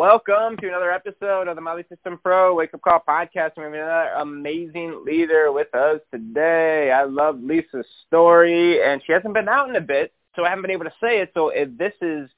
[0.00, 3.50] Welcome to another episode of the My Lead System Pro Wake Up Call podcast.
[3.58, 6.90] We have another amazing leader with us today.
[6.90, 10.62] I love Lisa's story, and she hasn't been out in a bit, so I haven't
[10.62, 11.32] been able to say it.
[11.34, 12.30] So if this is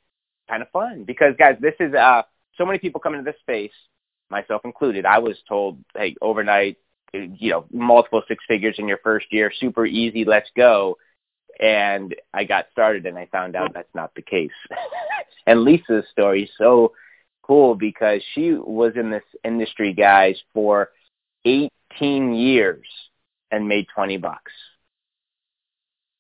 [0.50, 2.22] kind of fun because, guys, this is uh,
[2.59, 3.70] so many people come into this space,
[4.28, 5.06] myself included.
[5.06, 6.78] I was told, hey, overnight,
[7.12, 10.98] you know, multiple six figures in your first year, super easy, let's go.
[11.60, 14.50] And I got started, and I found out that's not the case.
[15.47, 16.91] and Lisa's story so
[17.42, 20.91] cool because she was in this industry, guys, for
[21.45, 22.87] 18 years
[23.50, 24.52] and made 20 bucks.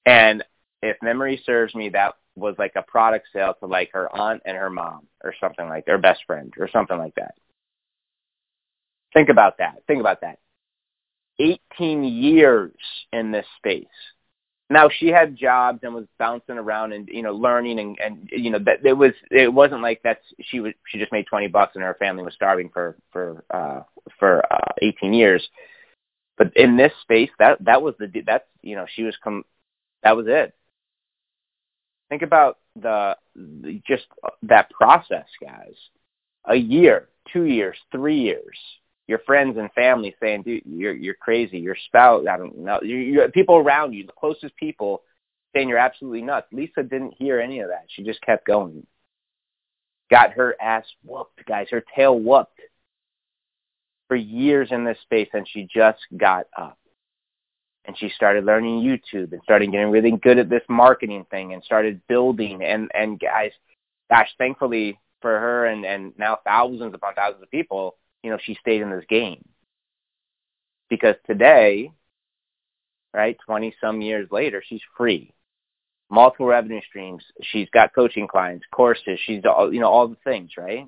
[0.04, 0.44] And
[0.82, 4.56] if memory serves me, that was like a product sale to like her aunt and
[4.56, 7.34] her mom or something like their best friend or something like that.
[9.14, 9.82] Think about that.
[9.86, 10.38] Think about that.
[11.38, 12.74] 18 years
[13.12, 13.86] in this space.
[14.72, 18.50] Now she had jobs and was bouncing around and you know learning and and you
[18.50, 21.74] know that it was it wasn't like that's she was she just made 20 bucks
[21.74, 23.82] and her family was starving for for uh
[24.18, 25.46] for uh 18 years.
[26.38, 29.44] But in this space that that was the that's you know she was come
[30.02, 30.54] that was it.
[32.08, 34.04] Think about the, the just
[34.42, 35.74] that process, guys.
[36.44, 38.58] A year, 2 years, 3 years
[39.08, 42.96] your friends and family saying, "Dude, you're you're crazy." Your spouse, I don't know, you,
[42.96, 45.02] you, people around you, the closest people,
[45.54, 46.46] saying you're absolutely nuts.
[46.52, 47.84] Lisa didn't hear any of that.
[47.88, 48.86] She just kept going.
[50.10, 51.68] Got her ass whooped, guys.
[51.70, 52.60] Her tail whooped
[54.08, 56.78] for years in this space, and she just got up.
[57.84, 61.64] And she started learning YouTube and started getting really good at this marketing thing and
[61.64, 62.62] started building.
[62.62, 63.50] And and guys,
[64.08, 68.56] gosh, thankfully for her and and now thousands upon thousands of people you know, she
[68.60, 69.44] stayed in this game.
[70.88, 71.92] Because today,
[73.14, 75.32] right, 20 some years later, she's free.
[76.10, 77.24] Multiple revenue streams.
[77.42, 79.18] She's got coaching clients, courses.
[79.24, 80.86] She's all, you know, all the things, right?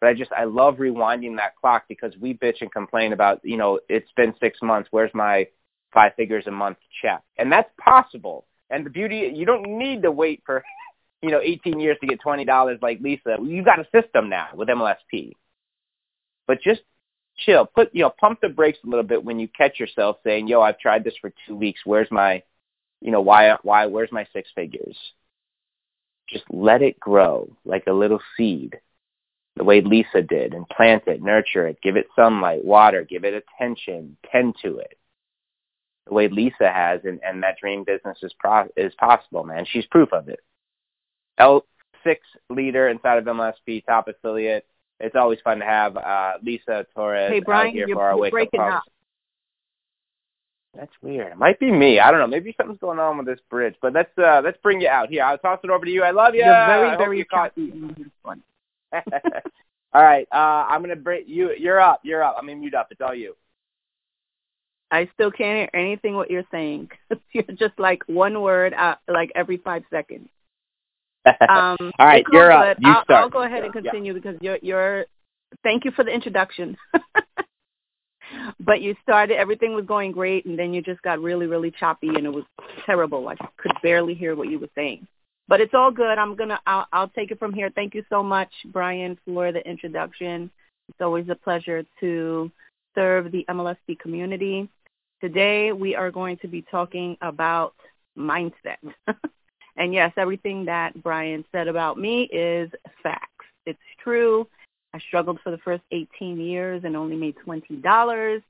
[0.00, 3.56] But I just, I love rewinding that clock because we bitch and complain about, you
[3.56, 4.88] know, it's been six months.
[4.90, 5.46] Where's my
[5.94, 7.22] five figures a month check?
[7.38, 8.44] And that's possible.
[8.68, 10.64] And the beauty, you don't need to wait for,
[11.22, 13.36] you know, 18 years to get $20 like Lisa.
[13.42, 15.32] You've got a system now with MLSP.
[16.46, 16.82] But just
[17.36, 17.66] chill.
[17.66, 20.60] Put you know, pump the brakes a little bit when you catch yourself saying, "Yo,
[20.60, 21.80] I've tried this for two weeks.
[21.84, 22.42] Where's my,
[23.00, 24.96] you know, why why where's my six figures?"
[26.28, 28.80] Just let it grow like a little seed,
[29.56, 33.34] the way Lisa did, and plant it, nurture it, give it sunlight, water, give it
[33.34, 34.96] attention, tend to it.
[36.06, 39.66] The way Lisa has, and, and that dream business is pro- is possible, man.
[39.70, 40.40] She's proof of it.
[41.38, 41.64] L
[42.04, 42.20] six
[42.50, 44.66] leader inside of MLSP, top affiliate
[45.02, 48.12] it's always fun to have uh, Lisa Torres hey, Brian, out here you're, for our
[48.12, 48.82] you're wake breaking up up.
[50.74, 51.32] That's weird.
[51.32, 52.00] It might be me.
[52.00, 52.26] I don't know.
[52.26, 53.74] Maybe something's going on with this bridge.
[53.82, 55.22] But let's uh, let's bring you out here.
[55.22, 56.02] I'll toss it over to you.
[56.02, 56.44] I love you.
[56.44, 57.52] You're very I very you caught.
[58.22, 58.42] one.
[59.92, 60.26] all right.
[60.32, 61.54] Uh, I'm gonna break you.
[61.58, 62.00] You're up.
[62.04, 62.36] You're up.
[62.38, 62.88] I'm gonna mute up.
[62.90, 63.36] It's all you.
[64.90, 66.90] I still can't hear anything what you're saying.
[67.32, 70.28] you're just like one word, uh, like every five seconds.
[71.26, 72.76] Um, all right, you're up.
[72.80, 73.22] You I'll, start.
[73.22, 74.20] I'll go ahead and continue yeah.
[74.20, 75.06] because you're you're
[75.62, 76.76] thank you for the introduction.
[78.60, 82.08] but you started, everything was going great, and then you just got really, really choppy,
[82.08, 82.44] and it was
[82.86, 83.28] terrible.
[83.28, 85.06] I could barely hear what you were saying.
[85.48, 86.18] But it's all good.
[86.18, 87.70] I'm gonna, I'll, I'll take it from here.
[87.74, 90.50] Thank you so much, Brian, for the introduction.
[90.88, 92.50] It's always a pleasure to
[92.94, 94.68] serve the MLSP community.
[95.20, 97.74] Today we are going to be talking about
[98.18, 98.78] mindset.
[99.76, 102.70] and yes, everything that Brian said about me is
[103.02, 103.46] facts.
[103.66, 104.46] It's true.
[104.94, 108.42] I struggled for the first 18 years and only made $20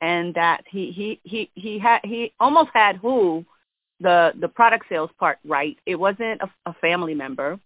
[0.00, 3.44] and that he he he he had he almost had who
[4.00, 5.76] the the product sales part right.
[5.86, 7.58] It wasn't a, a family member,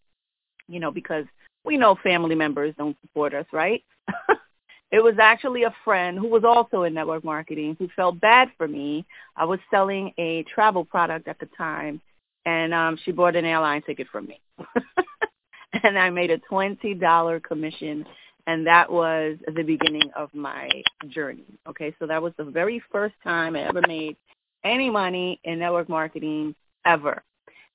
[0.69, 1.27] you know, because
[1.65, 3.83] we know family members don't support us, right?
[4.91, 8.67] it was actually a friend who was also in network marketing who felt bad for
[8.67, 9.05] me.
[9.37, 12.01] I was selling a travel product at the time,
[12.47, 14.41] and um, she bought an airline ticket from me.
[15.83, 18.05] and I made a $20 commission
[18.47, 20.69] and that was the beginning of my
[21.09, 21.45] journey.
[21.69, 24.17] Okay, so that was the very first time I ever made
[24.65, 26.55] any money in network marketing
[26.85, 27.23] ever.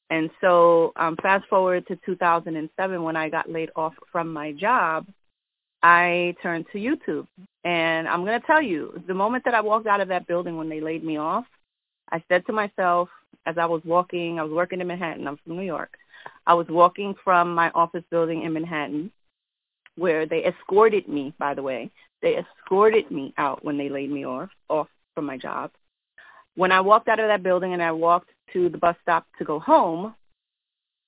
[0.10, 5.06] And so um, fast forward to 2007 when I got laid off from my job,
[5.84, 7.28] I turned to YouTube.
[7.64, 10.58] And I'm going to tell you, the moment that I walked out of that building
[10.58, 11.46] when they laid me off,
[12.12, 13.10] I said to myself
[13.46, 15.28] as I was walking, I was working in Manhattan.
[15.28, 15.98] I'm from New York.
[16.46, 19.12] I was walking from my office building in Manhattan
[19.98, 21.90] where they escorted me, by the way.
[22.22, 25.72] They escorted me out when they laid me off off from my job.
[26.56, 29.46] When I walked out of that building and I walked to the bus stop to
[29.46, 30.16] go home,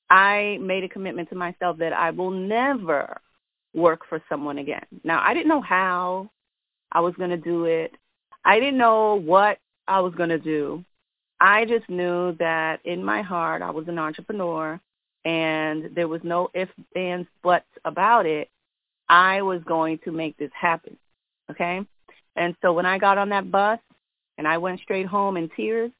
[0.10, 3.20] I made a commitment to myself that I will never
[3.74, 4.86] work for someone again.
[5.04, 6.30] Now, I didn't know how
[6.92, 7.94] I was going to do it.
[8.44, 10.84] I didn't know what I was going to do.
[11.42, 14.80] I just knew that in my heart I was an entrepreneur
[15.26, 18.50] and there was no ifs, ands, buts about it.
[19.08, 20.98] I was going to make this happen.
[21.50, 21.82] Okay?
[22.36, 23.80] And so when I got on that bus
[24.38, 25.92] and I went straight home in tears,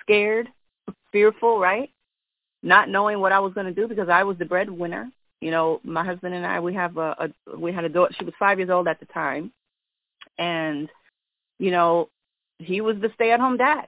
[0.00, 0.48] scared,
[1.12, 1.90] fearful, right?
[2.62, 5.10] Not knowing what I was going to do because I was the breadwinner.
[5.40, 8.14] You know, my husband and I, we have a, a we had a daughter.
[8.18, 9.52] She was five years old at the time,
[10.38, 10.88] and
[11.58, 12.08] you know,
[12.58, 13.86] he was the stay-at-home dad,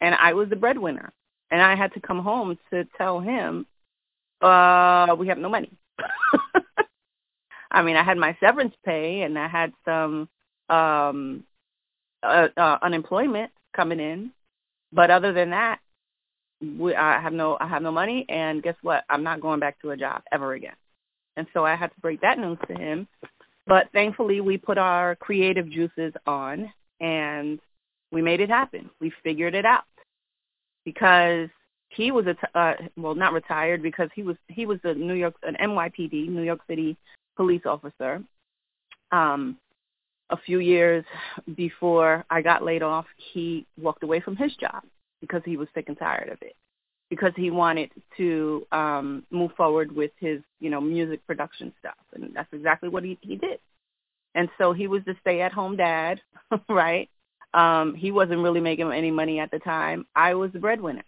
[0.00, 1.12] and I was the breadwinner,
[1.50, 3.66] and I had to come home to tell him,
[4.40, 5.70] uh, we have no money.
[7.70, 10.28] I mean, I had my severance pay, and I had some
[10.68, 11.44] um
[12.22, 14.30] uh, uh, unemployment coming in,
[14.92, 15.80] but other than that,
[16.60, 19.04] we, I have no I have no money, and guess what?
[19.08, 20.74] I'm not going back to a job ever again.
[21.36, 23.08] And so I had to break that news to him.
[23.66, 27.60] But thankfully, we put our creative juices on, and
[28.12, 28.90] we made it happen.
[29.00, 29.84] We figured it out
[30.92, 31.48] because
[31.90, 35.34] he was a uh, well, not retired because he was he was a New York
[35.42, 36.96] an NYPD New York City
[37.36, 38.22] police officer.
[39.12, 39.56] Um,
[40.30, 41.04] a few years
[41.56, 44.84] before I got laid off, he walked away from his job
[45.20, 46.54] because he was sick and tired of it
[47.08, 52.30] because he wanted to um move forward with his you know music production stuff and
[52.34, 53.58] that's exactly what he he did
[54.36, 56.20] and so he was the stay at home dad
[56.68, 57.10] right
[57.54, 61.04] um he wasn't really making any money at the time i was the breadwinner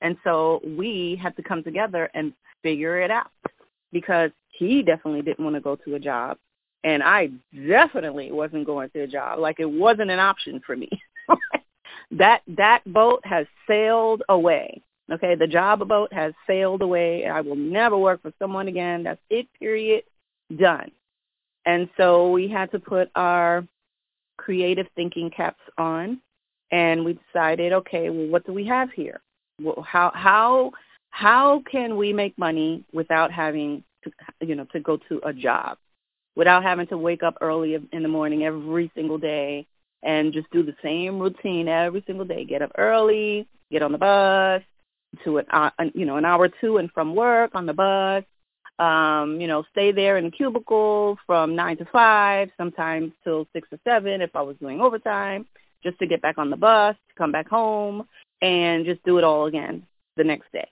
[0.00, 3.30] and so we had to come together and figure it out
[3.92, 6.36] because he definitely didn't want to go to a job
[6.84, 7.28] and i
[7.68, 10.88] definitely wasn't going to a job like it wasn't an option for me
[12.10, 14.82] that that boat has sailed away.
[15.10, 17.26] Okay, the job boat has sailed away.
[17.26, 19.04] I will never work for someone again.
[19.04, 19.46] That's it.
[19.58, 20.02] Period.
[20.56, 20.90] Done.
[21.64, 23.64] And so we had to put our
[24.36, 26.20] creative thinking caps on,
[26.70, 29.20] and we decided, okay, well, what do we have here?
[29.60, 30.72] Well, how how
[31.10, 34.10] how can we make money without having to,
[34.46, 35.78] you know, to go to a job,
[36.34, 39.66] without having to wake up early in the morning every single day
[40.02, 42.44] and just do the same routine every single day.
[42.44, 44.62] Get up early, get on the bus
[45.24, 48.24] to an uh, you know an hour two and from work on the bus.
[48.78, 53.68] Um, you know, stay there in the cubicle from nine to five, sometimes till six
[53.72, 55.46] or seven if I was doing overtime,
[55.82, 58.06] just to get back on the bus, to come back home,
[58.42, 59.86] and just do it all again
[60.16, 60.68] the next day.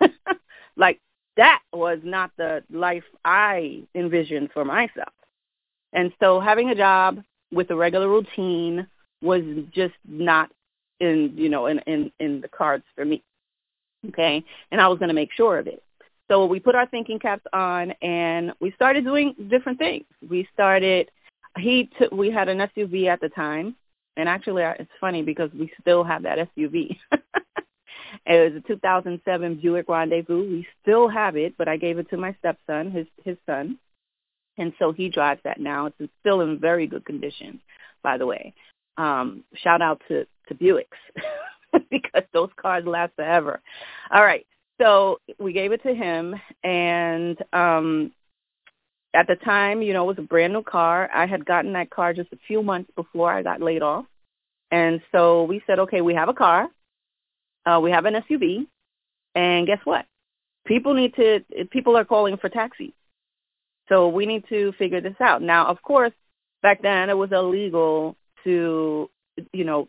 [0.76, 1.00] like
[1.36, 5.12] that was not the life I envisioned for myself.
[5.92, 7.22] And so having a job
[7.52, 8.86] with a regular routine
[9.22, 9.42] was
[9.72, 10.50] just not
[11.00, 13.22] in you know in in in the cards for me
[14.08, 15.82] okay and i was going to make sure of it
[16.28, 21.10] so we put our thinking caps on and we started doing different things we started
[21.58, 23.74] he took we had an suv at the time
[24.16, 26.74] and actually it's funny because we still have that suv
[28.26, 32.16] it was a 2007 buick rendezvous we still have it but i gave it to
[32.16, 33.78] my stepson his his son
[34.58, 35.86] and so he drives that now.
[35.86, 37.60] It's still in very good condition,
[38.02, 38.54] by the way.
[38.96, 40.84] Um, shout out to, to Buicks
[41.90, 43.60] because those cars last forever.
[44.12, 44.46] All right.
[44.80, 48.12] So we gave it to him and um
[49.14, 51.08] at the time, you know, it was a brand new car.
[51.14, 54.06] I had gotten that car just a few months before I got laid off.
[54.72, 56.68] And so we said, okay, we have a car.
[57.64, 58.66] Uh, we have an SUV.
[59.36, 60.04] And guess what?
[60.66, 62.92] People need to, people are calling for taxis.
[63.88, 65.42] So we need to figure this out.
[65.42, 66.12] Now, of course,
[66.62, 69.08] back then it was illegal to,
[69.52, 69.88] you know,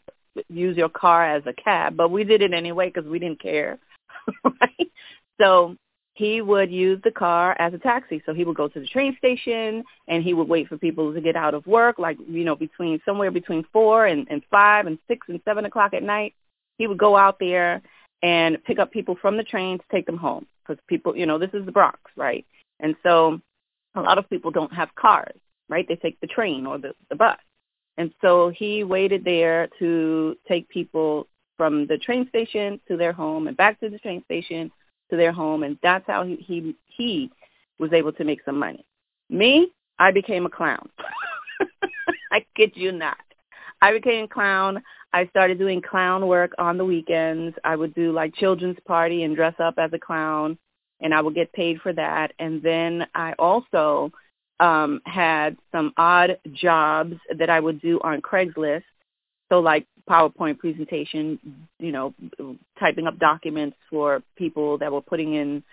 [0.49, 3.79] use your car as a cab, but we did it anyway because we didn't care,
[4.43, 4.91] right?
[5.39, 5.77] So
[6.15, 8.23] he would use the car as a taxi.
[8.25, 11.21] So he would go to the train station and he would wait for people to
[11.21, 14.97] get out of work, like, you know, between somewhere between four and, and five and
[15.07, 16.33] six and seven o'clock at night.
[16.77, 17.81] He would go out there
[18.23, 21.37] and pick up people from the train to take them home because people, you know,
[21.37, 22.45] this is the Bronx, right?
[22.79, 23.41] And so
[23.93, 25.85] a lot of people don't have cars, right?
[25.87, 27.37] They take the train or the, the bus.
[27.97, 33.47] And so he waited there to take people from the train station to their home
[33.47, 34.71] and back to the train station
[35.09, 35.63] to their home.
[35.63, 37.31] And that's how he, he, he
[37.79, 38.85] was able to make some money.
[39.29, 40.89] Me, I became a clown.
[42.31, 43.17] I kid you not.
[43.81, 44.81] I became a clown.
[45.13, 47.55] I started doing clown work on the weekends.
[47.63, 50.57] I would do like children's party and dress up as a clown
[51.01, 52.33] and I would get paid for that.
[52.39, 54.11] And then I also
[54.59, 58.83] um had some odd jobs that I would do on Craigslist.
[59.49, 61.39] So like PowerPoint presentation,
[61.79, 62.13] you know,
[62.79, 65.63] typing up documents for people that were putting in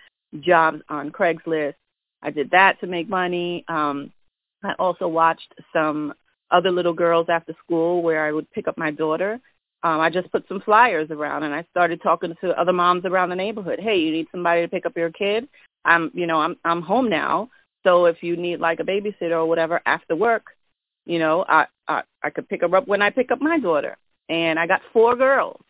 [0.41, 1.75] jobs on Craigslist.
[2.21, 3.63] I did that to make money.
[3.67, 4.11] Um
[4.63, 6.13] I also watched some
[6.51, 9.39] other little girls after school where I would pick up my daughter.
[9.83, 13.29] Um, I just put some flyers around and I started talking to other moms around
[13.29, 13.79] the neighborhood.
[13.81, 15.47] Hey, you need somebody to pick up your kid?
[15.83, 17.49] I'm, you know, I'm I'm home now.
[17.83, 20.45] So if you need like a babysitter or whatever after work,
[21.05, 23.97] you know, I I, I could pick her up when I pick up my daughter.
[24.29, 25.61] And I got four girls.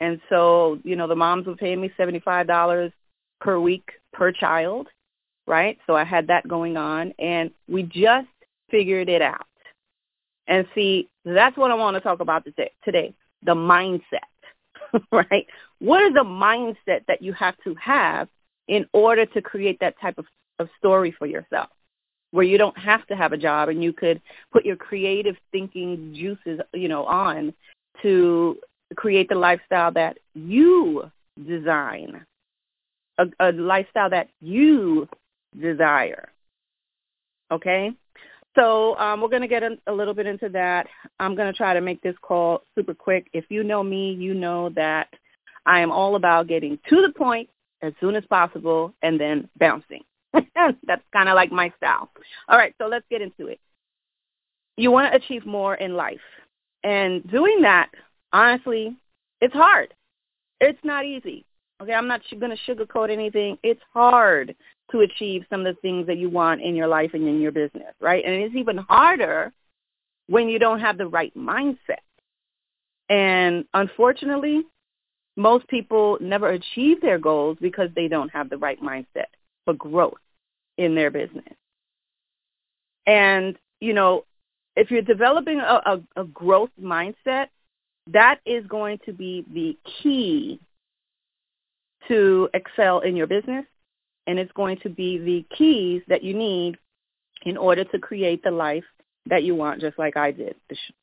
[0.00, 2.92] And so, you know, the moms were paying me $75
[3.40, 4.88] per week per child,
[5.46, 5.78] right?
[5.86, 8.28] So I had that going on and we just
[8.70, 9.46] figured it out.
[10.46, 12.44] And see, that's what I want to talk about
[12.84, 14.02] today, the mindset,
[15.12, 15.46] right?
[15.78, 18.28] What is the mindset that you have to have
[18.68, 20.26] in order to create that type of,
[20.58, 21.68] of story for yourself?
[22.30, 24.20] Where you don't have to have a job and you could
[24.52, 27.54] put your creative thinking juices, you know, on
[28.02, 28.58] to
[28.96, 31.10] create the lifestyle that you
[31.46, 32.24] design,
[33.18, 35.08] a, a lifestyle that you
[35.60, 36.28] desire.
[37.50, 37.92] Okay?
[38.54, 40.86] So um, we're going to get a, a little bit into that.
[41.18, 43.28] I'm going to try to make this call super quick.
[43.32, 45.08] If you know me, you know that
[45.66, 47.48] I am all about getting to the point
[47.82, 50.02] as soon as possible and then bouncing.
[50.54, 52.10] That's kind of like my style.
[52.48, 53.60] All right, so let's get into it.
[54.76, 56.20] You want to achieve more in life.
[56.84, 57.90] And doing that,
[58.32, 58.94] honestly,
[59.40, 59.92] it's hard.
[60.60, 61.44] It's not easy.
[61.82, 63.58] Okay, I'm not going to sugarcoat anything.
[63.62, 64.54] It's hard
[64.92, 67.52] to achieve some of the things that you want in your life and in your
[67.52, 68.24] business, right?
[68.24, 69.52] And it's even harder
[70.28, 72.04] when you don't have the right mindset.
[73.08, 74.62] And unfortunately,
[75.36, 79.26] most people never achieve their goals because they don't have the right mindset
[79.64, 80.14] for growth
[80.78, 81.44] in their business.
[83.06, 84.24] And, you know,
[84.76, 87.46] if you're developing a, a, a growth mindset,
[88.12, 90.60] that is going to be the key
[92.08, 93.64] to excel in your business
[94.26, 96.76] and it's going to be the keys that you need
[97.44, 98.84] in order to create the life
[99.26, 100.56] that you want, just like I did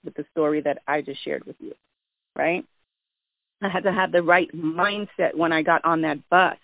[0.03, 1.73] with the story that I just shared with you,
[2.35, 2.65] right?
[3.61, 6.57] I had to have the right mindset when I got on that bus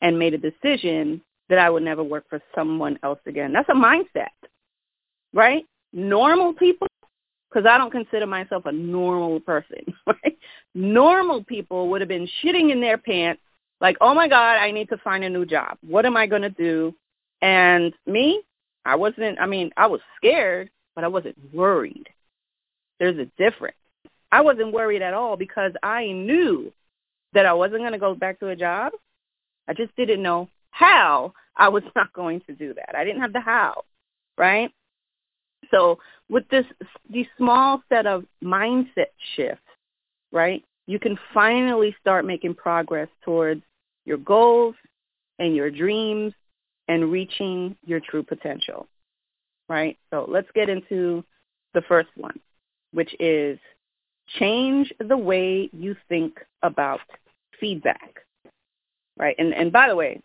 [0.00, 3.52] and made a decision that I would never work for someone else again.
[3.52, 4.30] That's a mindset,
[5.32, 5.64] right?
[5.92, 6.88] Normal people,
[7.50, 10.38] because I don't consider myself a normal person, right?
[10.74, 13.42] Normal people would have been shitting in their pants
[13.80, 15.76] like, oh my God, I need to find a new job.
[15.86, 16.94] What am I going to do?
[17.42, 18.42] And me,
[18.84, 22.08] I wasn't, I mean, I was scared, but I wasn't worried.
[22.98, 23.76] There's a difference.
[24.30, 26.72] I wasn't worried at all because I knew
[27.32, 28.92] that I wasn't going to go back to a job.
[29.68, 32.96] I just didn't know how I was not going to do that.
[32.96, 33.82] I didn't have the how,
[34.38, 34.70] right?
[35.72, 35.98] So
[36.28, 36.64] with this,
[37.10, 39.62] these small set of mindset shifts,
[40.32, 43.62] right, you can finally start making progress towards
[44.04, 44.74] your goals
[45.38, 46.32] and your dreams
[46.88, 48.86] and reaching your true potential,
[49.68, 49.96] right?
[50.10, 51.24] So let's get into
[51.74, 52.38] the first one,
[52.92, 53.58] which is
[54.38, 57.00] change the way you think about
[57.60, 58.16] feedback,
[59.18, 59.36] right?
[59.38, 60.20] And, and by the way,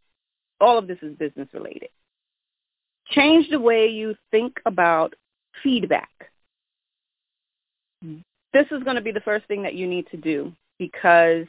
[0.60, 1.90] all of this is business related.
[3.12, 5.14] Change the way you think about
[5.64, 6.10] feedback.
[8.02, 11.46] This is going to be the first thing that you need to do because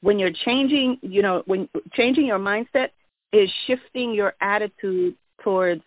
[0.00, 2.90] when you're changing, you know, when changing your mindset
[3.32, 5.82] is shifting your attitude towards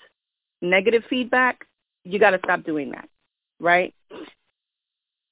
[0.62, 1.66] negative feedback,
[2.04, 3.08] you got to stop doing that,
[3.60, 3.94] right?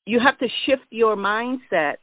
[0.06, 1.96] You have to shift your mindset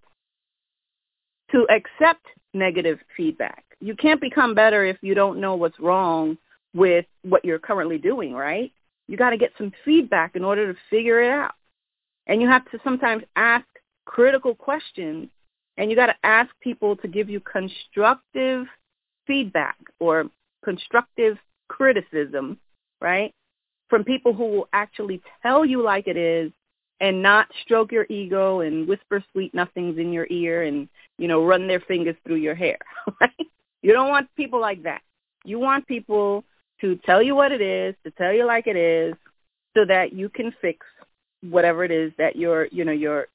[1.52, 3.64] to accept negative feedback.
[3.80, 6.38] You can't become better if you don't know what's wrong
[6.74, 8.72] with what you're currently doing, right?
[9.08, 11.54] You got to get some feedback in order to figure it out.
[12.26, 13.66] And you have to sometimes ask
[14.06, 15.28] critical questions
[15.76, 18.66] and you got to ask people to give you constructive
[19.26, 20.26] feedback or
[20.64, 21.36] constructive
[21.68, 22.58] criticism,
[23.00, 23.32] right?
[23.90, 26.52] From people who will actually tell you like it is
[27.00, 31.44] and not stroke your ego and whisper sweet nothings in your ear and, you know,
[31.44, 32.78] run their fingers through your hair,
[33.20, 33.46] right?
[33.82, 35.02] You don't want people like that.
[35.44, 36.44] You want people
[36.80, 39.14] to tell you what it is, to tell you like it is,
[39.76, 40.86] so that you can fix
[41.42, 43.26] whatever it is that you're, you know, you're,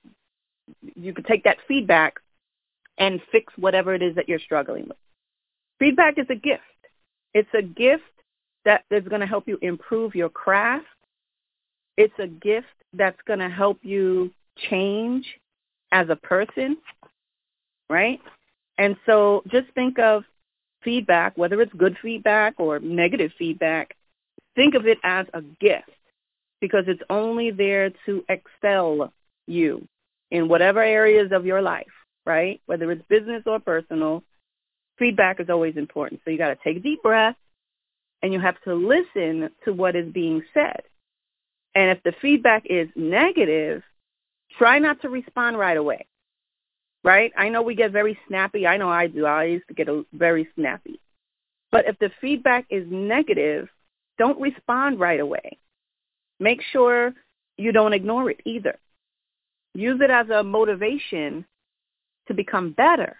[0.95, 2.15] you can take that feedback
[2.97, 4.97] and fix whatever it is that you're struggling with.
[5.79, 6.63] Feedback is a gift.
[7.33, 8.03] It's a gift
[8.65, 10.85] that is going to help you improve your craft.
[11.97, 14.31] It's a gift that's going to help you
[14.69, 15.25] change
[15.91, 16.77] as a person,
[17.89, 18.19] right?
[18.77, 20.23] And so just think of
[20.83, 23.95] feedback, whether it's good feedback or negative feedback,
[24.55, 25.89] think of it as a gift
[26.61, 29.13] because it's only there to excel
[29.47, 29.87] you
[30.31, 31.87] in whatever areas of your life,
[32.25, 32.61] right?
[32.65, 34.23] Whether it's business or personal,
[34.97, 36.21] feedback is always important.
[36.23, 37.35] So you got to take a deep breath
[38.21, 40.81] and you have to listen to what is being said.
[41.73, 43.83] And if the feedback is negative,
[44.57, 46.05] try not to respond right away.
[47.03, 47.31] Right?
[47.37, 48.67] I know we get very snappy.
[48.67, 49.25] I know I do.
[49.25, 50.99] I used to get a, very snappy.
[51.71, 53.69] But if the feedback is negative,
[54.17, 55.57] don't respond right away.
[56.39, 57.13] Make sure
[57.57, 58.77] you don't ignore it either.
[59.73, 61.45] Use it as a motivation
[62.27, 63.15] to become better.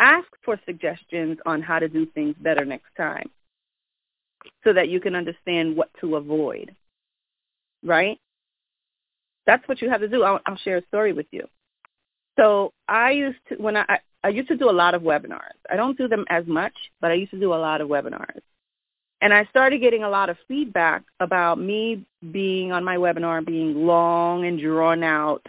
[0.00, 3.30] Ask for suggestions on how to do things better next time
[4.64, 6.74] so that you can understand what to avoid
[7.82, 8.18] right?
[9.46, 10.22] That's what you have to do.
[10.22, 11.46] I'll, I'll share a story with you.
[12.40, 15.58] So I used to when I I used to do a lot of webinars.
[15.70, 18.40] I don't do them as much, but I used to do a lot of webinars.
[19.22, 23.86] And I started getting a lot of feedback about me being on my webinar being
[23.86, 25.46] long and drawn out.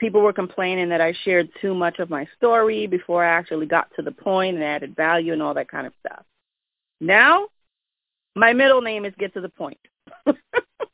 [0.00, 3.88] People were complaining that I shared too much of my story before I actually got
[3.96, 6.24] to the point and added value and all that kind of stuff.
[7.00, 7.46] Now,
[8.34, 9.78] my middle name is Get to the Point.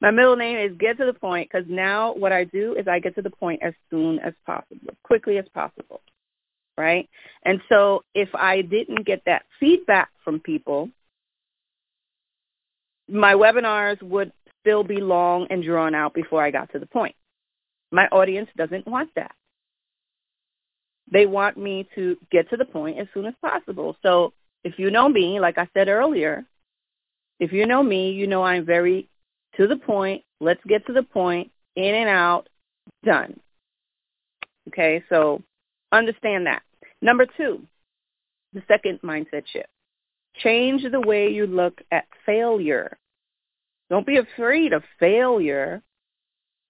[0.00, 3.00] My middle name is get to the point because now what I do is I
[3.00, 6.00] get to the point as soon as possible, quickly as possible,
[6.76, 7.08] right?
[7.44, 10.90] And so if I didn't get that feedback from people,
[13.08, 17.14] my webinars would still be long and drawn out before I got to the point.
[17.90, 19.34] My audience doesn't want that.
[21.10, 23.96] They want me to get to the point as soon as possible.
[24.02, 26.44] So if you know me, like I said earlier,
[27.40, 29.08] if you know me, you know I'm very
[29.58, 30.22] to the point.
[30.40, 31.50] Let's get to the point.
[31.76, 32.48] In and out.
[33.04, 33.38] Done.
[34.68, 35.42] Okay, so
[35.92, 36.62] understand that.
[37.00, 37.62] Number two,
[38.52, 39.68] the second mindset shift.
[40.36, 42.96] Change the way you look at failure.
[43.90, 45.82] Don't be afraid of failure.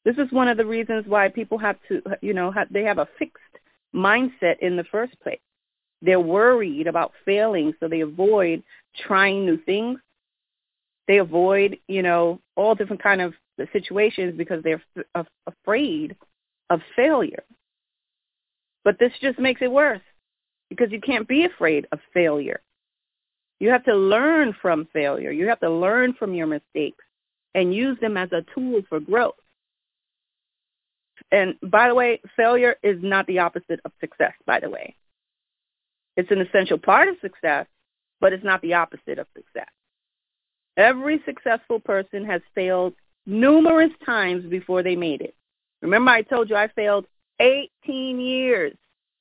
[0.04, 2.98] This is one of the reasons why people have to, you know, have, they have
[2.98, 3.42] a fixed
[3.94, 5.40] mindset in the first place.
[6.00, 8.62] They're worried about failing, so they avoid
[9.06, 9.98] trying new things.
[11.08, 13.34] They avoid, you know, all different kind of
[13.72, 14.82] situations because they're
[15.16, 16.14] f- afraid
[16.70, 17.42] of failure.
[18.84, 20.02] But this just makes it worse
[20.68, 22.60] because you can't be afraid of failure.
[23.58, 25.32] You have to learn from failure.
[25.32, 27.04] You have to learn from your mistakes
[27.54, 29.34] and use them as a tool for growth.
[31.32, 34.94] And by the way, failure is not the opposite of success, by the way.
[36.16, 37.66] It's an essential part of success,
[38.20, 39.68] but it's not the opposite of success.
[40.78, 42.94] Every successful person has failed
[43.26, 45.34] numerous times before they made it.
[45.82, 47.04] Remember I told you I failed
[47.40, 48.74] 18 years.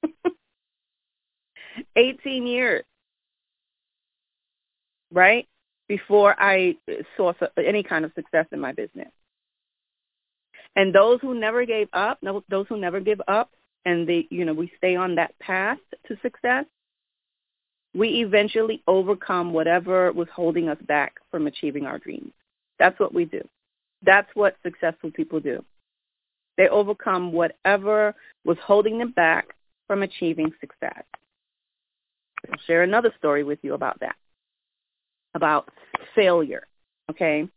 [1.96, 2.86] 18 years.
[5.12, 5.48] Right?
[5.88, 6.78] Before I
[7.15, 9.10] saw any kind of success in my business.
[10.76, 13.50] And those who never gave up, those who never give up
[13.86, 16.65] and they, you know, we stay on that path to success,
[17.97, 22.31] we eventually overcome whatever was holding us back from achieving our dreams.
[22.77, 23.41] That's what we do.
[24.03, 25.65] That's what successful people do.
[26.57, 28.13] They overcome whatever
[28.45, 29.47] was holding them back
[29.88, 31.03] from achieving success.
[32.51, 34.15] I'll share another story with you about that,
[35.33, 35.69] about
[36.13, 36.67] failure.
[37.10, 37.47] Okay?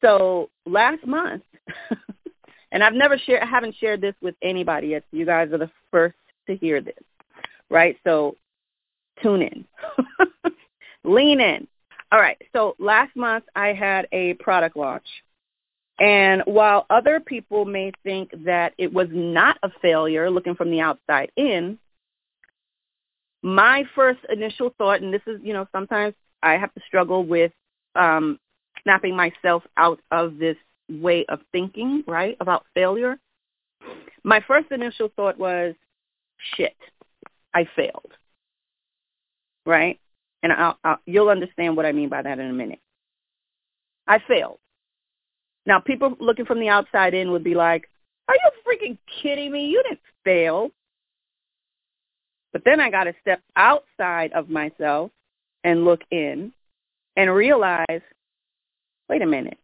[0.00, 1.42] So last month,
[2.72, 5.04] and I've never shared, I haven't shared this with anybody yet.
[5.12, 6.94] You guys are the first to hear this,
[7.68, 7.98] right?
[8.04, 8.34] So
[9.22, 9.64] tune in.
[11.04, 11.66] Lean in.
[12.10, 12.40] All right.
[12.52, 15.06] So last month I had a product launch.
[16.00, 20.80] And while other people may think that it was not a failure looking from the
[20.80, 21.78] outside in,
[23.42, 27.52] my first initial thought, and this is, you know, sometimes I have to struggle with
[27.94, 28.38] um,
[28.82, 30.56] snapping myself out of this
[30.88, 33.18] way of thinking, right, about failure.
[34.22, 35.74] My first initial thought was,
[36.56, 36.76] shit,
[37.54, 38.12] I failed
[39.68, 40.00] right?
[40.42, 42.80] And I'll, I'll, you'll understand what I mean by that in a minute.
[44.08, 44.58] I failed.
[45.66, 47.88] Now, people looking from the outside in would be like,
[48.26, 49.66] are you freaking kidding me?
[49.66, 50.70] You didn't fail.
[52.52, 55.10] But then I got to step outside of myself
[55.64, 56.52] and look in
[57.16, 58.00] and realize,
[59.10, 59.58] wait a minute,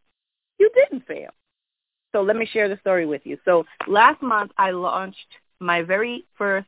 [0.58, 1.30] you didn't fail.
[2.12, 3.38] So let me share the story with you.
[3.46, 5.16] So last month I launched
[5.60, 6.66] my very first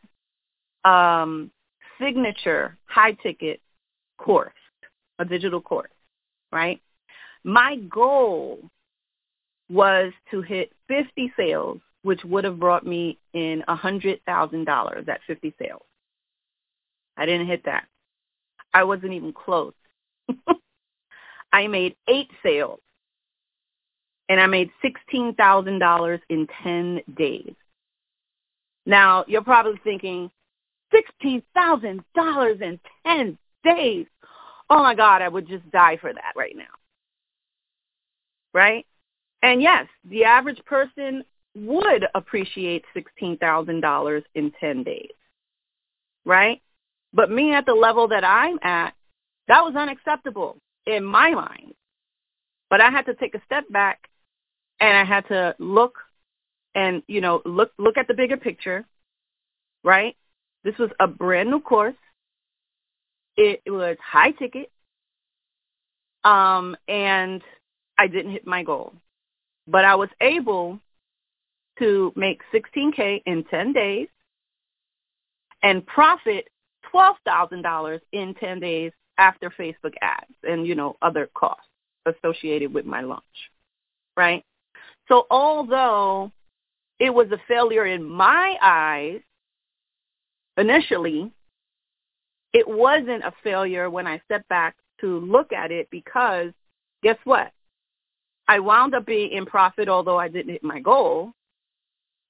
[0.86, 1.50] um,
[2.00, 3.60] signature high ticket
[4.18, 4.52] course,
[5.18, 5.90] a digital course,
[6.52, 6.80] right?
[7.44, 8.58] My goal
[9.68, 15.54] was to hit 50 sales which would have brought me in a $100,000 at 50
[15.60, 15.82] sales.
[17.16, 17.86] I didn't hit that.
[18.72, 19.74] I wasn't even close.
[21.52, 22.78] I made eight sales
[24.28, 27.54] and I made $16,000 in 10 days.
[28.86, 30.30] Now, you're probably thinking,
[30.94, 34.06] $16,000 in 10 days.
[34.68, 36.64] Oh my God, I would just die for that right now.
[38.52, 38.86] Right?
[39.42, 45.10] And yes, the average person would appreciate $16,000 in 10 days.
[46.24, 46.60] Right?
[47.12, 48.94] But me at the level that I'm at,
[49.48, 51.74] that was unacceptable in my mind.
[52.68, 54.08] But I had to take a step back
[54.80, 55.94] and I had to look
[56.74, 58.84] and, you know, look look at the bigger picture,
[59.82, 60.16] right?
[60.66, 61.94] This was a brand new course.
[63.36, 64.68] It, was high ticket.
[66.24, 67.40] Um, and
[67.96, 68.92] I didn't hit my goal.
[69.68, 70.80] But I was able
[71.78, 74.08] to make 16K in 10 days
[75.62, 76.48] and profit
[76.92, 81.68] $12,000 in 10 days after Facebook ads and, you know, other costs
[82.06, 83.22] associated with my launch,
[84.16, 84.44] right?
[85.06, 86.32] So although
[86.98, 89.20] it was a failure in my eyes
[90.56, 91.30] initially,
[92.52, 96.52] it wasn't a failure when I stepped back to look at it because
[97.02, 97.52] guess what?
[98.48, 101.32] I wound up being in profit although I didn't hit my goal.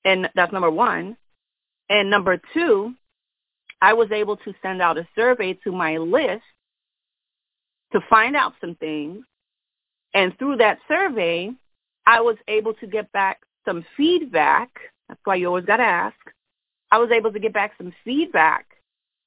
[0.04, 1.16] And that's number one.
[1.88, 2.94] And number two,
[3.80, 6.42] I was able to send out a survey to my list
[7.92, 9.24] to find out some things.
[10.14, 11.50] And through that survey,
[12.06, 14.70] I was able to get back some feedback.
[15.08, 16.16] That's why you always got to ask.
[16.96, 18.64] I was able to get back some feedback.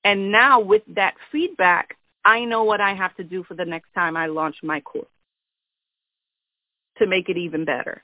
[0.04, 3.94] And now with that feedback, I know what I have to do for the next
[3.94, 5.06] time I launch my course
[6.98, 8.04] to make it even better.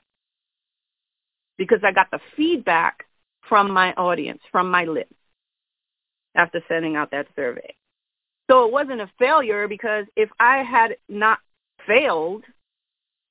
[1.58, 3.06] Because I got the feedback
[3.48, 5.10] from my audience, from my list,
[6.36, 7.74] after sending out that survey.
[8.48, 11.40] So it wasn't a failure because if I had not
[11.88, 12.44] failed,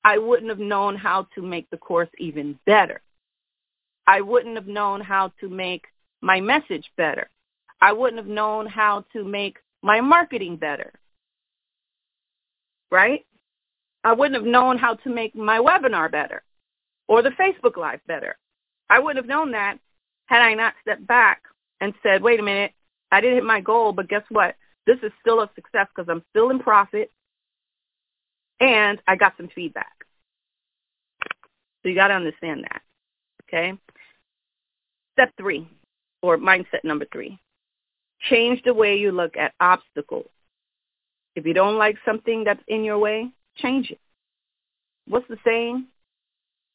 [0.04, 3.00] I wouldn't have known how to make the course even better.
[4.06, 5.86] I wouldn't have known how to make
[6.26, 7.30] my message better.
[7.80, 10.92] I wouldn't have known how to make my marketing better.
[12.92, 13.26] Right?
[14.04, 16.42] I wouldn't have known how to make my webinar better
[17.08, 18.38] or the Facebook Live better.
[18.90, 19.78] I wouldn't have known that
[20.26, 21.44] had I not stepped back
[21.80, 22.72] and said, wait a minute,
[23.12, 24.56] I didn't hit my goal, but guess what?
[24.88, 27.12] This is still a success because I'm still in profit
[28.60, 29.94] and I got some feedback.
[31.84, 32.82] So you got to understand that.
[33.44, 33.78] Okay?
[35.14, 35.68] Step three,
[36.26, 37.38] or mindset number three.
[38.30, 40.28] Change the way you look at obstacles.
[41.36, 44.00] If you don't like something that's in your way, change it.
[45.08, 45.86] What's the saying?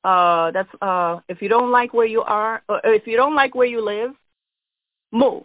[0.05, 3.55] Uh, that's uh, if you don't like where you are, or if you don't like
[3.55, 4.13] where you live,
[5.13, 5.45] move.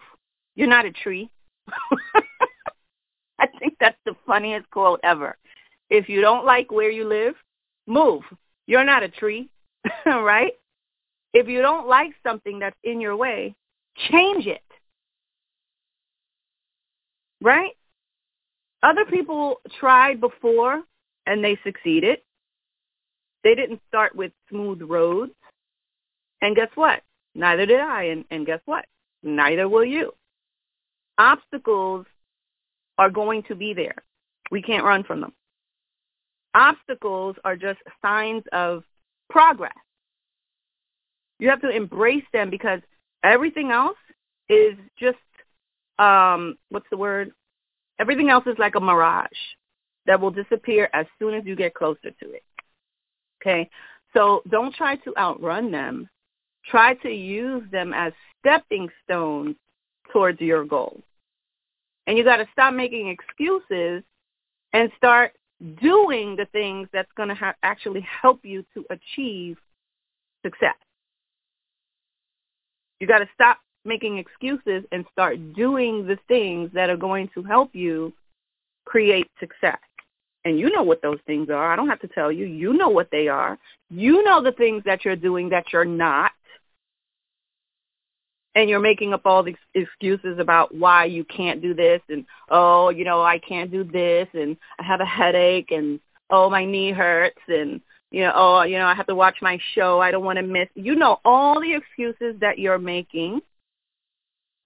[0.56, 1.30] You're not a tree.
[3.39, 5.36] I think that's the funniest quote ever.
[5.89, 7.36] If you don't like where you live,
[7.88, 8.24] move.
[8.68, 9.50] You're not a tree,
[10.06, 10.54] right?
[11.34, 13.56] If you don't like something that's in your way,
[14.12, 14.62] change it.
[17.41, 17.73] Right?
[18.84, 20.81] Other people tried before
[21.25, 22.19] and they succeeded.
[23.43, 25.34] They didn't start with smooth roads.
[26.41, 27.01] And guess what?
[27.34, 28.03] Neither did I.
[28.03, 28.86] And, and guess what?
[29.23, 30.13] Neither will you.
[31.17, 32.05] Obstacles
[32.97, 33.95] are going to be there.
[34.51, 35.34] We can't run from them.
[36.53, 38.84] Obstacles are just signs of
[39.29, 39.73] progress.
[41.39, 42.79] You have to embrace them because
[43.31, 43.97] everything else
[44.49, 45.17] is just
[45.99, 47.31] um what's the word?
[47.99, 49.29] Everything else is like a mirage
[50.05, 52.43] that will disappear as soon as you get closer to it.
[53.41, 53.69] Okay?
[54.13, 56.09] So don't try to outrun them.
[56.69, 59.55] Try to use them as stepping stones
[60.11, 61.01] towards your goal.
[62.07, 64.03] And you got to stop making excuses
[64.73, 65.33] and start
[65.81, 69.57] doing the things that's going to ha- actually help you to achieve
[70.43, 70.75] success.
[72.99, 77.43] You got to stop making excuses and start doing the things that are going to
[77.43, 78.13] help you
[78.86, 79.79] create success.
[80.43, 81.71] And you know what those things are.
[81.71, 82.45] I don't have to tell you.
[82.45, 83.58] You know what they are.
[83.89, 86.31] You know the things that you're doing that you're not
[88.55, 92.89] and you're making up all these excuses about why you can't do this and oh
[92.89, 96.91] you know i can't do this and i have a headache and oh my knee
[96.91, 97.81] hurts and
[98.15, 99.99] you know oh you know i have to watch my show.
[99.99, 100.69] I don't want to miss.
[100.73, 103.41] You know all the excuses that you're making.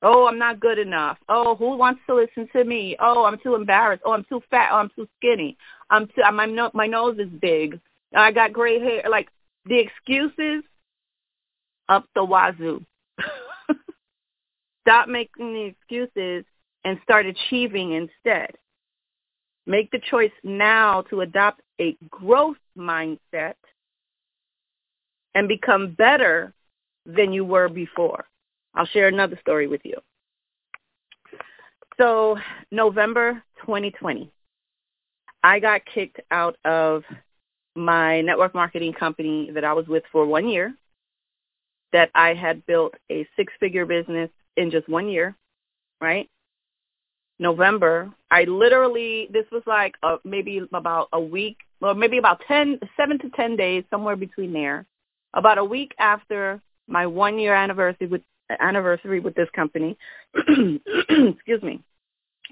[0.04, 1.18] Oh i'm not good enough.
[1.30, 2.96] Oh who wants to listen to me?
[3.00, 4.04] Oh i'm too embarrassed.
[4.06, 4.70] Oh i'm too fat.
[4.72, 5.58] Oh i'm too skinny.
[5.90, 7.80] I'm too my no, my nose is big.
[8.16, 9.10] I got gray hair.
[9.10, 9.30] Like
[9.66, 10.64] the excuses
[11.90, 12.86] up the wazoo.
[14.82, 16.46] Stop making the excuses
[16.86, 18.52] and start achieving instead.
[19.66, 23.56] Make the choice now to adopt a growth mindset
[25.36, 26.54] and become better
[27.06, 28.26] than you were before.
[28.76, 29.98] I'll share another story with you.
[31.98, 32.38] So,
[32.72, 34.32] November 2020,
[35.44, 37.04] I got kicked out of
[37.76, 40.74] my network marketing company that I was with for one year,
[41.92, 45.36] that I had built a six figure business in just one year,
[46.02, 46.30] right?
[47.40, 52.80] November, I literally, this was like a, maybe about a week, or maybe about 10,
[52.98, 54.86] 7 to 10 days, somewhere between there.
[55.34, 58.22] About a week after my one year anniversary with
[58.60, 59.98] anniversary with this company,
[60.36, 61.82] excuse me,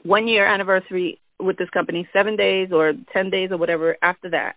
[0.04, 4.56] one year anniversary with this company, seven days or 10 days or whatever after that,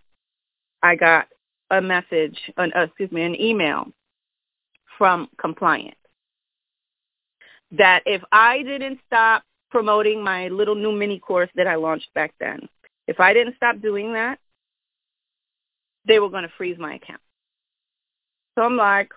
[0.82, 1.28] I got
[1.70, 3.86] a message, an, uh, excuse me, an email
[4.98, 5.96] from compliance
[7.72, 12.34] that if I didn't stop promoting my little new mini course that I launched back
[12.40, 12.68] then,
[13.06, 14.38] if I didn't stop doing that,
[16.06, 17.20] they were going to freeze my account.
[18.56, 19.12] So I'm like,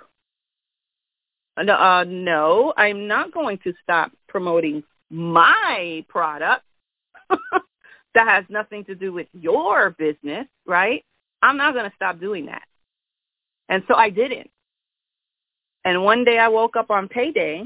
[1.57, 6.63] uh, no, I'm not going to stop promoting my product
[7.29, 11.03] that has nothing to do with your business, right?
[11.41, 12.63] I'm not going to stop doing that.
[13.69, 14.49] And so I didn't.
[15.85, 17.63] And one day I woke up on payday,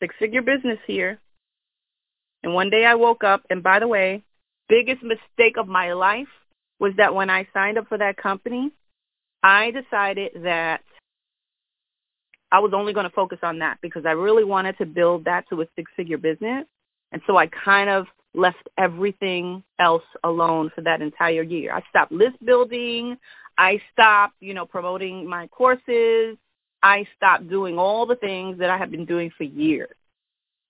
[0.00, 1.20] six figure business here.
[2.42, 4.22] And one day I woke up, and by the way,
[4.68, 6.26] biggest mistake of my life
[6.82, 8.72] was that when I signed up for that company,
[9.44, 10.82] I decided that
[12.50, 15.48] I was only going to focus on that because I really wanted to build that
[15.50, 16.66] to a six figure business.
[17.12, 21.72] And so I kind of left everything else alone for that entire year.
[21.72, 23.16] I stopped list building.
[23.56, 26.36] I stopped, you know, promoting my courses.
[26.82, 29.94] I stopped doing all the things that I had been doing for years.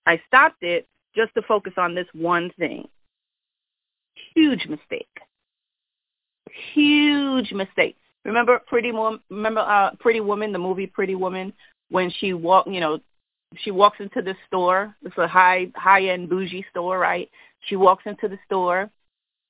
[0.05, 2.87] I stopped it just to focus on this one thing.
[4.35, 5.07] Huge mistake.
[6.73, 7.95] Huge mistake.
[8.25, 9.19] Remember Pretty Woman?
[9.29, 11.53] Remember uh, Pretty Woman, the movie Pretty Woman,
[11.89, 12.99] when she walk, you know,
[13.57, 14.95] she walks into the store.
[15.03, 17.29] It's a high high end bougie store, right?
[17.67, 18.89] She walks into the store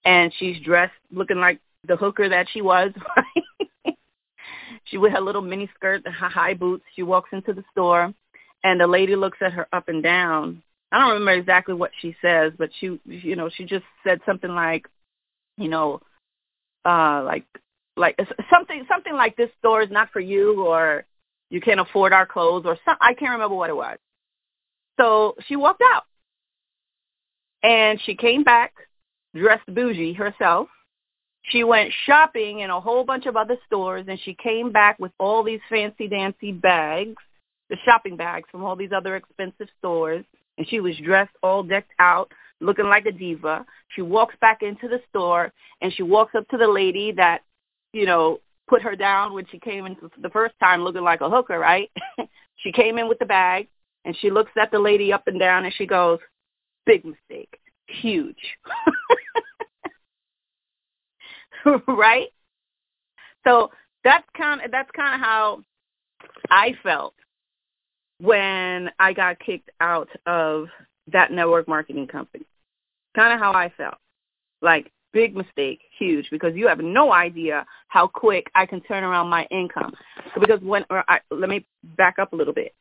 [0.06, 2.92] and she's dressed looking like the hooker that she was,
[3.86, 3.96] right?
[4.86, 6.84] she with her little mini skirt and her high boots.
[6.96, 8.14] She walks into the store
[8.64, 10.62] and the lady looks at her up and down.
[10.92, 14.52] I don't remember exactly what she says, but she you know, she just said something
[14.52, 14.88] like,
[15.58, 16.02] you know,
[16.86, 17.46] uh like
[17.96, 18.18] like
[18.50, 21.06] something something like this store is not for you or
[21.50, 23.98] you can't afford our clothes or some I can't remember what it was.
[25.00, 26.04] So she walked out.
[27.64, 28.74] And she came back
[29.36, 30.68] dressed bougie herself.
[31.44, 35.12] She went shopping in a whole bunch of other stores and she came back with
[35.20, 37.16] all these fancy dancy bags,
[37.70, 40.24] the shopping bags from all these other expensive stores.
[40.58, 42.32] And she was dressed all decked out,
[42.64, 43.66] looking like a diva.
[43.90, 47.42] She walks back into the store and she walks up to the lady that,
[47.92, 51.30] you know, put her down when she came in the first time looking like a
[51.30, 51.92] hooker, right?
[52.56, 53.68] she came in with the bag
[54.06, 56.20] and she looks at the lady up and down and she goes,
[56.86, 58.58] big mistake, huge.
[61.88, 62.30] right?
[63.46, 63.72] So
[64.04, 65.62] that's kind of that's kind of how
[66.50, 67.14] I felt
[68.20, 70.68] when I got kicked out of
[71.12, 72.46] that network marketing company.
[73.16, 73.96] Kind of how I felt.
[74.62, 79.30] Like big mistake, huge, because you have no idea how quick I can turn around
[79.30, 79.94] my income.
[80.40, 81.66] Because when, or I, let me
[81.98, 82.74] back up a little bit.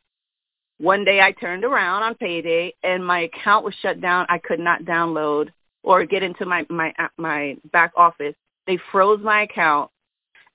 [0.78, 4.26] One day I turned around on payday and my account was shut down.
[4.28, 5.50] I could not download
[5.82, 8.34] or get into my my uh, my back office.
[8.66, 9.90] They froze my account,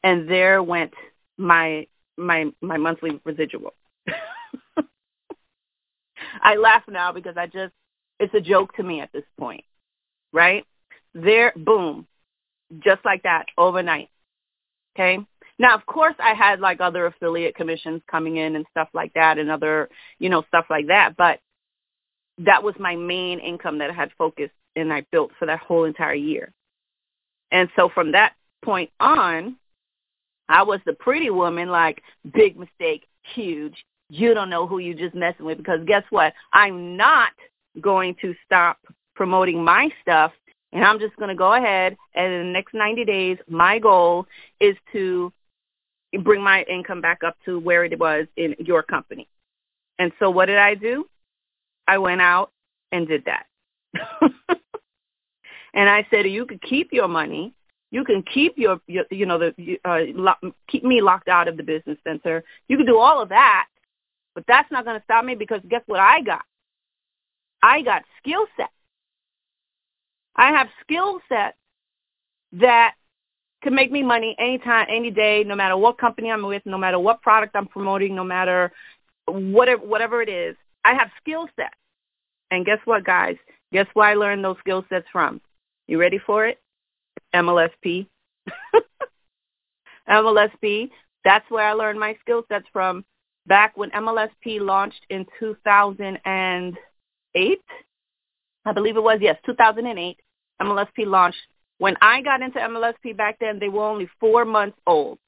[0.04, 0.94] and there went
[1.38, 1.88] my
[2.18, 3.74] my my monthly residual.
[6.42, 7.74] I laugh now because I just
[8.20, 9.64] it's a joke to me at this point,
[10.34, 10.66] right?
[11.14, 12.08] There, boom,
[12.84, 14.10] just like that overnight.
[14.96, 15.20] Okay.
[15.60, 19.38] Now, of course, I had like other affiliate commissions coming in and stuff like that,
[19.38, 21.16] and other, you know, stuff like that.
[21.18, 21.40] But
[22.40, 25.86] that was my main income that I had focused and I built for that whole
[25.86, 26.54] entire year.
[27.52, 29.56] And so from that point on,
[30.50, 32.02] I was the pretty woman, like
[32.34, 33.84] big mistake, huge.
[34.10, 36.34] You don't know who you just messing with because guess what?
[36.54, 37.32] I'm not
[37.82, 38.80] going to stop
[39.16, 40.32] promoting my stuff
[40.74, 44.28] and I'm just going to go ahead and in the next 90 days, my goal
[44.60, 45.32] is to
[46.24, 49.28] bring my income back up to where it was in your company.
[50.00, 51.08] And so what did I do?
[51.88, 52.52] I went out
[52.92, 53.46] and did that.
[55.74, 57.54] and I said, you could keep your money
[57.92, 61.58] You can keep your, your you know, the uh, lo- keep me locked out of
[61.58, 62.44] the business center.
[62.68, 63.68] You can do all of that,
[64.36, 66.44] but that's not going to stop me because guess what I got?
[67.68, 68.72] I got skill sets.
[70.38, 71.58] I have skill sets
[72.54, 72.94] that
[73.62, 76.98] can make me money anytime, any day, no matter what company I'm with, no matter
[76.98, 78.72] what product I'm promoting, no matter
[79.26, 80.56] whatever whatever it is.
[80.86, 81.76] I have skill sets.
[82.52, 83.36] And guess what, guys?
[83.74, 85.42] Guess where I learned those skill sets from?
[85.88, 86.62] You ready for it?
[87.36, 88.08] MLSP.
[90.10, 90.90] MLSP.
[91.26, 93.04] That's where I learned my skill sets from
[93.46, 96.78] back when MLSP launched in 2008.
[97.36, 100.18] I believe it was, yes, 2008.
[100.62, 101.38] MLSP launched.
[101.78, 105.20] When I got into MLSP back then, they were only four months old.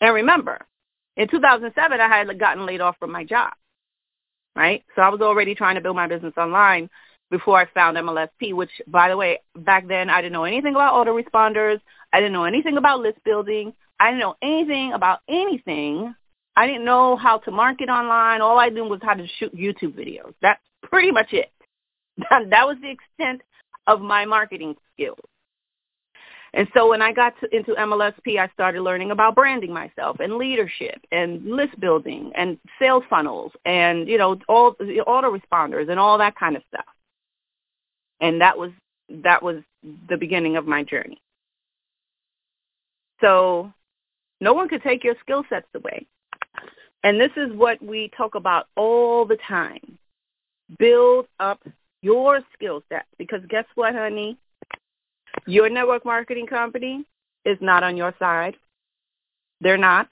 [0.00, 0.66] And remember,
[1.16, 3.52] in 2007, I had gotten laid off from my job,
[4.54, 4.84] right?
[4.94, 6.90] So I was already trying to build my business online
[7.30, 10.94] before I found MLSP, which, by the way, back then I didn't know anything about
[10.94, 11.80] autoresponders.
[12.12, 13.72] I didn't know anything about list building.
[13.98, 16.14] I didn't know anything about anything.
[16.56, 18.40] I didn't know how to market online.
[18.40, 20.32] All I knew was how to shoot YouTube videos.
[20.40, 21.52] That's pretty much it.
[22.30, 23.42] that was the extent
[23.86, 25.18] of my marketing skills.
[26.54, 30.36] And so when I got to, into MLSP, I started learning about branding myself and
[30.36, 36.16] leadership and list building and sales funnels and, you know, all the autoresponders and all
[36.16, 36.86] that kind of stuff.
[38.20, 38.70] And that was,
[39.10, 39.56] that was
[40.08, 41.20] the beginning of my journey.
[43.20, 43.70] So
[44.40, 46.06] no one could take your skill sets away.
[47.06, 49.96] And this is what we talk about all the time.
[50.76, 51.60] Build up
[52.02, 54.36] your skill sets because guess what, honey?
[55.46, 57.04] Your network marketing company
[57.44, 58.56] is not on your side.
[59.60, 60.08] They're not.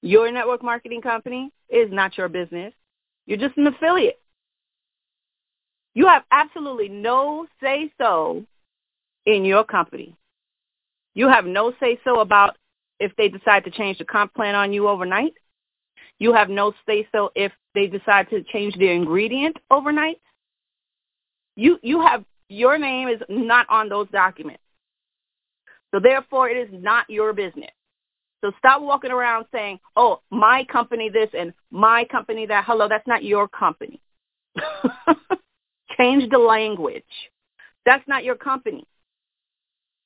[0.00, 2.72] Your network marketing company is not your business.
[3.26, 4.20] You're just an affiliate.
[5.94, 8.44] You have absolutely no say-so
[9.26, 10.14] in your company.
[11.14, 12.56] You have no say-so about
[13.00, 15.34] if they decide to change the comp plan on you overnight.
[16.18, 20.20] You have no say-so if they decide to change their ingredient overnight.
[21.56, 24.62] You, you have your name is not on those documents.
[25.92, 27.70] So therefore, it is not your business.
[28.42, 32.64] So stop walking around saying, oh, my company this and my company that.
[32.66, 34.00] Hello, that's not your company.
[35.98, 37.02] Change the language.
[37.84, 38.84] That's not your company.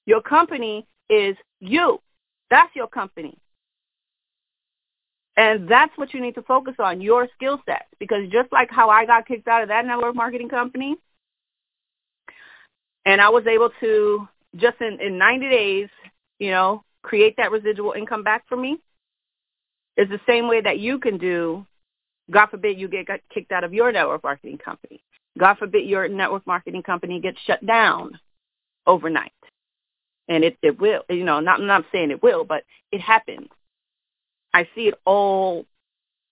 [0.07, 2.01] Your company is you.
[2.51, 3.37] That's your company.
[5.37, 7.87] And that's what you need to focus on, your skill sets.
[7.99, 10.97] Because just like how I got kicked out of that network marketing company,
[13.05, 15.89] and I was able to just in, in 90 days,
[16.39, 18.79] you know, create that residual income back for me.
[19.97, 21.67] It's the same way that you can do.
[22.31, 25.03] God forbid you get kicked out of your network marketing company.
[25.39, 28.19] God forbid your network marketing company gets shut down
[28.87, 29.33] overnight.
[30.29, 33.49] And it, it will, you know, not, I'm not saying it will, but it happens.
[34.55, 35.67] I see it all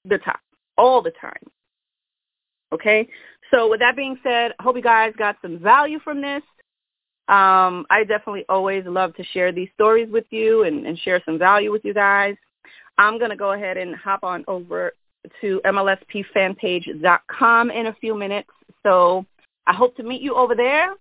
[0.05, 0.39] the time,
[0.77, 1.43] all the time.
[2.73, 3.09] Okay?
[3.51, 6.43] So with that being said, I hope you guys got some value from this.
[7.29, 11.39] Um, I definitely always love to share these stories with you and, and share some
[11.39, 12.35] value with you guys.
[12.99, 14.93] I'm going to go ahead and hop on over
[15.41, 18.51] to MLSPfanpage.com in a few minutes.
[18.83, 19.25] So
[19.67, 20.95] I hope to meet you over there.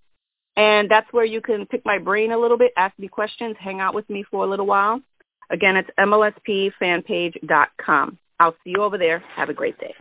[0.55, 3.79] And that's where you can pick my brain a little bit, ask me questions, hang
[3.79, 5.01] out with me for a little while.
[5.49, 8.17] Again, it's MLSPfanpage.com.
[8.39, 9.19] I'll see you over there.
[9.35, 9.93] Have a great day.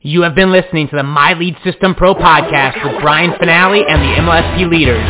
[0.00, 4.00] You have been listening to the My Lead System Pro podcast with Brian Fanale and
[4.00, 5.02] the MLSP leaders.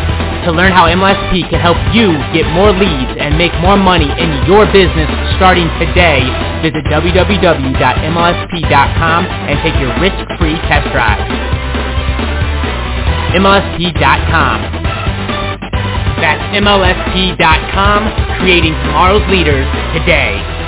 [0.45, 4.29] To learn how MLSP can help you get more leads and make more money in
[4.47, 6.23] your business starting today,
[6.63, 11.21] visit www.mlsp.com and take your risk-free test drive.
[13.37, 15.08] MLSP.com.
[16.21, 20.58] That's MLSP.com, creating tomorrow's leaders today.